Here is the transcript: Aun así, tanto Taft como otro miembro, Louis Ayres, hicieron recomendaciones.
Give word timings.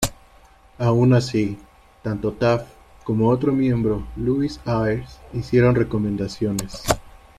Aun 0.79 1.13
así, 1.13 1.59
tanto 2.01 2.31
Taft 2.33 2.65
como 3.03 3.29
otro 3.29 3.51
miembro, 3.53 4.03
Louis 4.15 4.59
Ayres, 4.65 5.19
hicieron 5.31 5.75
recomendaciones. 5.75 6.81